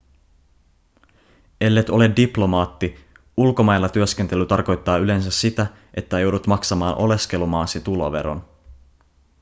ellet 1.61 1.89
ole 1.89 2.11
diplomaatti 2.15 2.95
ulkomailla 3.37 3.89
työskentely 3.89 4.45
tarkoittaa 4.45 4.97
yleensä 4.97 5.31
sitä 5.31 5.67
että 5.93 6.19
joudut 6.19 6.47
maksamaan 6.47 6.95
oleskelumaasi 6.97 7.79
tuloveron 7.79 8.45